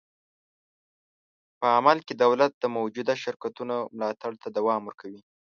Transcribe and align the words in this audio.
په 1.59 1.65
عمل 1.77 1.97
کې 2.07 2.13
دولت 2.23 2.51
د 2.57 2.63
موجوده 2.77 3.13
شرکتونو 3.23 3.75
ملاتړ 3.95 4.31
ته 4.41 4.47
دوام 4.57 4.81
ورکوي. 4.85 5.21